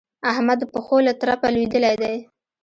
[0.31, 2.15] احمد د پښو له ترپه لوېدلی دی.